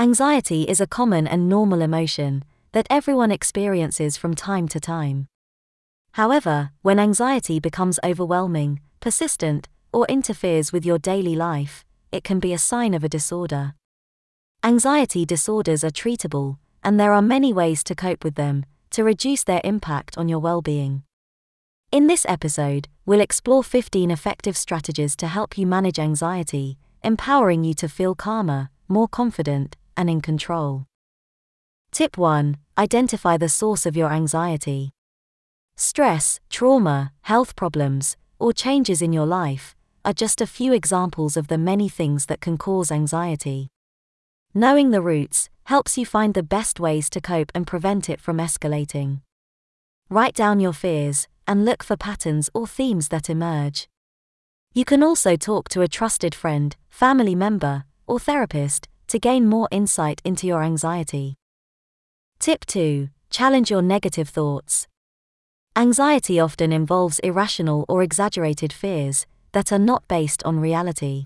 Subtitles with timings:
[0.00, 5.26] Anxiety is a common and normal emotion that everyone experiences from time to time.
[6.12, 12.54] However, when anxiety becomes overwhelming, persistent, or interferes with your daily life, it can be
[12.54, 13.74] a sign of a disorder.
[14.64, 19.44] Anxiety disorders are treatable, and there are many ways to cope with them to reduce
[19.44, 21.02] their impact on your well being.
[21.92, 27.74] In this episode, we'll explore 15 effective strategies to help you manage anxiety, empowering you
[27.74, 30.86] to feel calmer, more confident, and in control.
[31.92, 34.92] Tip 1 Identify the source of your anxiety.
[35.76, 41.48] Stress, trauma, health problems, or changes in your life are just a few examples of
[41.48, 43.68] the many things that can cause anxiety.
[44.54, 48.38] Knowing the roots helps you find the best ways to cope and prevent it from
[48.38, 49.20] escalating.
[50.08, 53.86] Write down your fears and look for patterns or themes that emerge.
[54.72, 59.66] You can also talk to a trusted friend, family member, or therapist to gain more
[59.72, 61.34] insight into your anxiety.
[62.38, 64.86] Tip 2 Challenge your negative thoughts.
[65.74, 71.24] Anxiety often involves irrational or exaggerated fears that are not based on reality.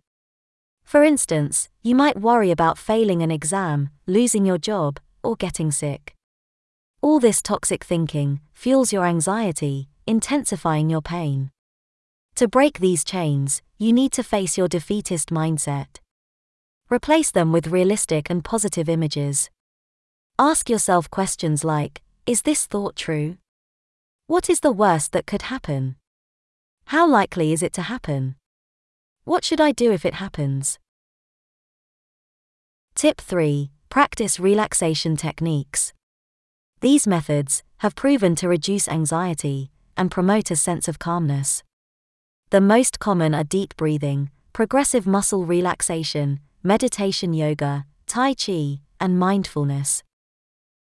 [0.83, 6.15] For instance, you might worry about failing an exam, losing your job, or getting sick.
[7.03, 11.51] All this toxic thinking fuels your anxiety intensifying your pain.
[12.37, 16.01] To break these chains, you need to face your defeatist mindset.
[16.91, 19.51] Replace them with realistic and positive images.
[20.39, 23.39] Ask yourself questions like Is this thought true?
[24.27, 25.97] What is the worst that could happen?
[26.87, 28.37] How likely is it to happen?
[29.25, 30.79] What should I do if it happens?
[32.95, 35.93] Tip 3 Practice relaxation techniques.
[36.81, 41.63] These methods have proven to reduce anxiety, and promote a sense of calmness.
[42.51, 50.03] The most common are deep breathing, progressive muscle relaxation, meditation yoga, Tai Chi, and mindfulness.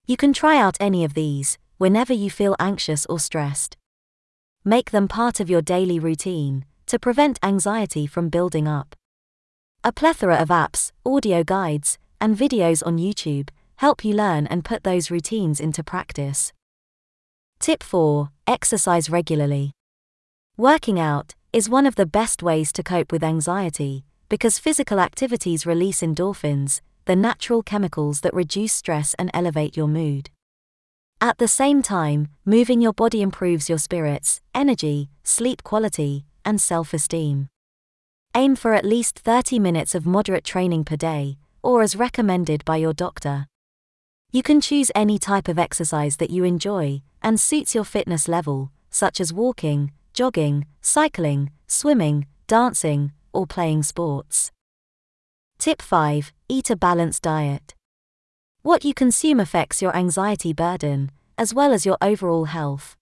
[0.06, 3.78] You can try out any of these whenever you feel anxious or stressed.
[4.64, 8.96] Make them part of your daily routine to prevent anxiety from building up.
[9.84, 14.84] A plethora of apps, audio guides, and videos on YouTube help you learn and put
[14.84, 16.54] those routines into practice.
[17.60, 19.72] Tip 4 Exercise regularly.
[20.58, 25.66] Working out is one of the best ways to cope with anxiety because physical activities
[25.66, 30.30] release endorphins, the natural chemicals that reduce stress and elevate your mood.
[31.20, 36.94] At the same time, moving your body improves your spirits, energy, sleep quality, and self
[36.94, 37.50] esteem.
[38.34, 42.78] Aim for at least 30 minutes of moderate training per day, or as recommended by
[42.78, 43.48] your doctor.
[44.32, 48.72] You can choose any type of exercise that you enjoy and suits your fitness level,
[48.90, 54.52] such as walking, jogging, cycling, swimming, dancing, or playing sports.
[55.58, 57.76] Tip 5 Eat a balanced diet.
[58.64, 62.96] What you consume affects your anxiety burden, as well as your overall health.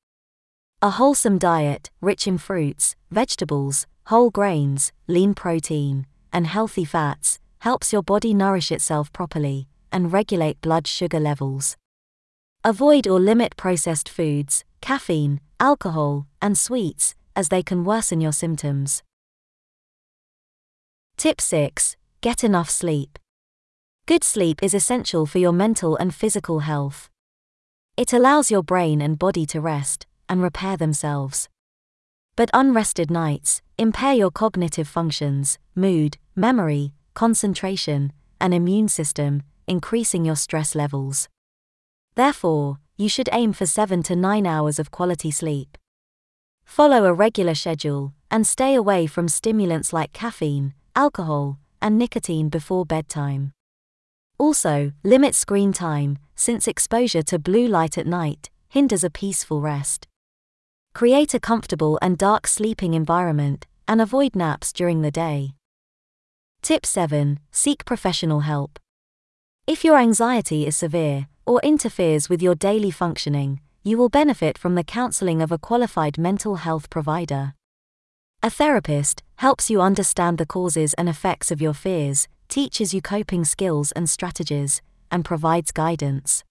[0.82, 7.92] A wholesome diet, rich in fruits, vegetables, whole grains, lean protein, and healthy fats, helps
[7.92, 11.76] your body nourish itself properly and regulate blood sugar levels.
[12.64, 19.04] Avoid or limit processed foods, caffeine, alcohol, and sweets, as they can worsen your symptoms.
[21.19, 23.19] Tip 6 Get enough sleep.
[24.06, 27.09] Good sleep is essential for your mental and physical health.
[27.97, 31.50] It allows your brain and body to rest and repair themselves.
[32.38, 40.38] But unrested nights impair your cognitive functions, mood, memory, concentration, and immune system, increasing your
[40.38, 41.28] stress levels.
[42.16, 45.78] Therefore, you should aim for 7 to 9 hours of quality sleep.
[46.63, 52.86] Follow a regular schedule and stay away from stimulants like caffeine, alcohol, and nicotine before
[52.86, 53.52] bedtime.
[54.38, 60.08] Also, limit screen time, since exposure to blue light at night hinders a peaceful rest.
[60.94, 65.54] Create a comfortable and dark sleeping environment and avoid naps during the day.
[66.62, 68.80] Tip 7 Seek professional help.
[69.66, 74.75] If your anxiety is severe or interferes with your daily functioning, you will benefit from
[74.75, 77.54] the counseling of a qualified mental health provider.
[78.41, 83.44] A therapist helps you understand the causes and effects of your fears, teaches you coping
[83.44, 84.81] skills and strategies,
[85.12, 86.45] and provides guidance.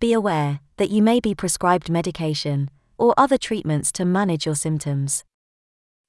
[0.00, 2.68] Be aware that you may be prescribed medication
[2.98, 5.24] or other treatments to manage your symptoms.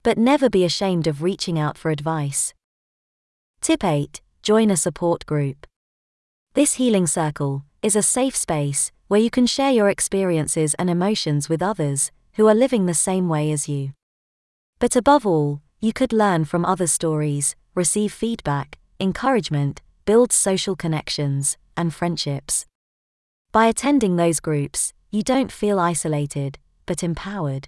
[0.04, 2.54] But never be ashamed of reaching out for advice.
[3.62, 5.66] Tip 8 Join a support group.
[6.56, 11.48] This healing circle is a safe space where you can share your experiences and emotions
[11.48, 13.94] with others who are living the same way as you.
[14.80, 21.58] But above all, you could learn from other stories, receive feedback, encouragement, build social connections
[21.76, 22.66] and friendships.
[23.52, 27.68] By attending those groups, you don't feel isolated, but empowered.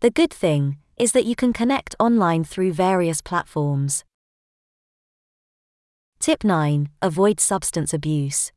[0.00, 4.04] The good thing is that you can connect online through various platforms.
[6.20, 8.52] Tip 9 Avoid substance abuse.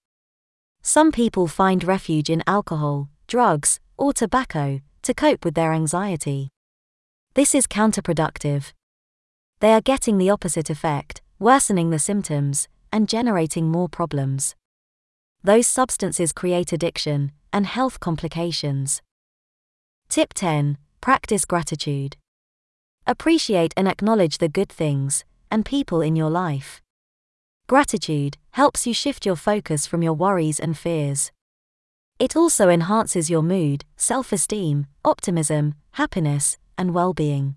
[0.83, 6.49] Some people find refuge in alcohol, drugs, or tobacco to cope with their anxiety.
[7.35, 8.71] This is counterproductive.
[9.59, 14.55] They are getting the opposite effect, worsening the symptoms and generating more problems.
[15.43, 19.01] Those substances create addiction and health complications.
[20.07, 22.15] Tip 10 Practice gratitude.
[23.05, 26.81] Appreciate and acknowledge the good things and people in your life.
[27.67, 31.33] Gratitude helps you shift your focus from your worries and fears.
[32.17, 37.55] It also enhances your mood, self esteem, optimism, happiness, and well being.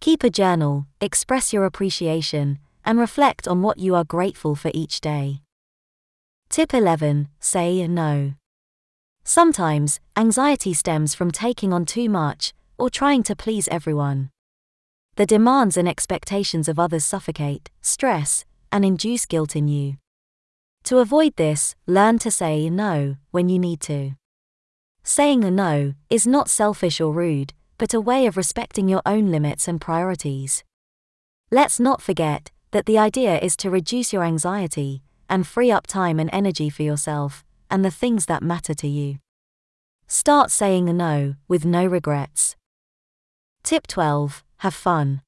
[0.00, 5.00] Keep a journal, express your appreciation, and reflect on what you are grateful for each
[5.00, 5.42] day.
[6.48, 8.34] Tip 11 Say no.
[9.24, 14.30] Sometimes, anxiety stems from taking on too much or trying to please everyone.
[15.14, 19.98] The demands and expectations of others suffocate, stress, and induce guilt in you.
[20.84, 24.12] To avoid this, learn to say no when you need to.
[25.04, 27.52] Saying a no is not selfish or rude,
[27.82, 30.62] but a way of respecting your own limits and priorities.
[31.50, 36.20] Let's not forget that the idea is to reduce your anxiety and free up time
[36.20, 39.18] and energy for yourself and the things that matter to you.
[40.06, 42.54] Start saying no with no regrets.
[43.64, 45.22] Tip 12 Have fun.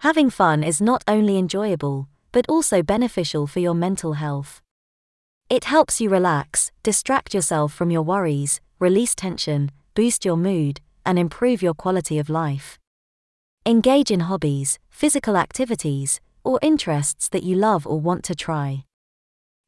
[0.00, 4.60] Having fun is not only enjoyable, but also beneficial for your mental health.
[5.48, 11.18] It helps you relax, distract yourself from your worries, release tension, boost your mood, and
[11.18, 12.78] improve your quality of life.
[13.64, 18.84] Engage in hobbies, physical activities, or interests that you love or want to try.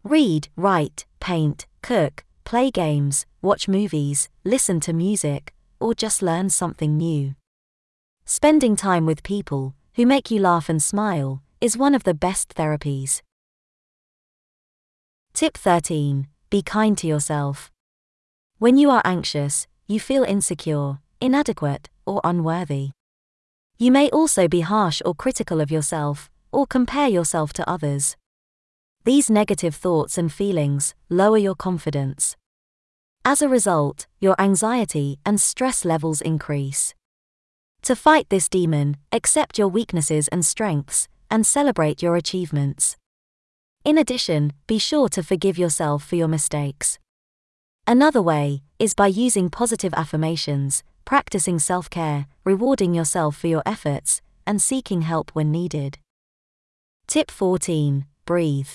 [0.03, 6.97] Read, write, paint, cook, play games, watch movies, listen to music, or just learn something
[6.97, 7.35] new.
[8.25, 12.55] Spending time with people who make you laugh and smile is one of the best
[12.55, 13.23] therapies.
[15.35, 17.71] Tip 13 Be kind to yourself.
[18.59, 22.91] When you are anxious, you feel insecure, inadequate, or unworthy.
[23.79, 28.17] You may also be harsh or critical of yourself, or compare yourself to others.
[29.05, 32.37] These negative thoughts and feelings lower your confidence.
[33.25, 36.95] As a result, your anxiety and stress levels increase.
[37.83, 42.97] To fight this demon, accept your weaknesses and strengths, and celebrate your achievements.
[43.85, 46.99] In addition, be sure to forgive yourself for your mistakes.
[47.87, 54.23] Another way is by using positive affirmations, practicing self care, rewarding yourself for your efforts,
[54.47, 55.99] and seeking help when needed.
[57.07, 58.69] Tip 14 Breathe.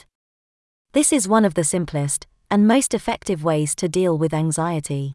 [0.93, 5.13] This is one of the simplest and most effective ways to deal with anxiety.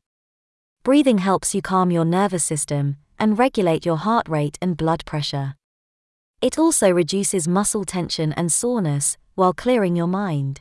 [0.82, 5.54] Breathing helps you calm your nervous system and regulate your heart rate and blood pressure.
[6.40, 10.60] It also reduces muscle tension and soreness while clearing your mind.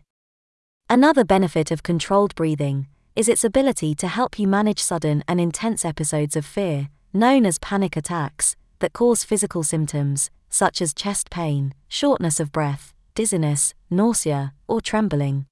[0.90, 5.86] Another benefit of controlled breathing is its ability to help you manage sudden and intense
[5.86, 11.74] episodes of fear, known as panic attacks, that cause physical symptoms, such as chest pain,
[11.88, 15.46] shortness of breath, dizziness, nausea, or trembling.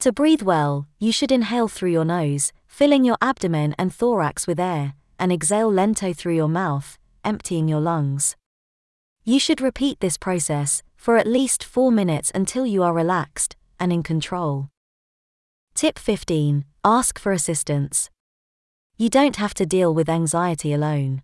[0.00, 4.58] To breathe well, you should inhale through your nose, filling your abdomen and thorax with
[4.58, 8.36] air, and exhale lento through your mouth, emptying your lungs.
[9.24, 13.92] You should repeat this process for at least 4 minutes until you are relaxed and
[13.92, 14.68] in control.
[15.80, 18.10] Tip 15 Ask for assistance.
[18.98, 21.22] You don't have to deal with anxiety alone.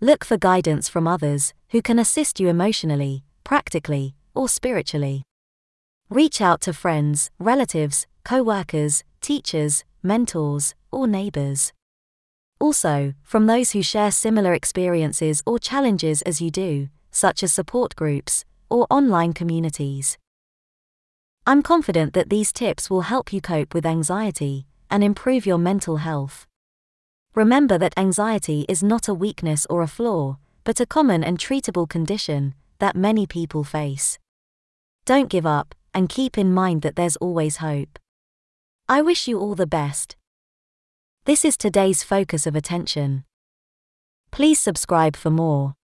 [0.00, 5.22] Look for guidance from others who can assist you emotionally, practically, or spiritually.
[6.08, 11.72] Reach out to friends, relatives, co workers, teachers, mentors, or neighbors.
[12.58, 17.94] Also, from those who share similar experiences or challenges as you do, such as support
[17.94, 20.18] groups or online communities.
[21.50, 25.96] I'm confident that these tips will help you cope with anxiety and improve your mental
[25.96, 26.46] health.
[27.34, 31.88] Remember that anxiety is not a weakness or a flaw, but a common and treatable
[31.88, 34.16] condition that many people face.
[35.04, 37.98] Don't give up, and keep in mind that there's always hope.
[38.88, 40.14] I wish you all the best.
[41.24, 43.24] This is today's focus of attention.
[44.30, 45.74] Please subscribe for more.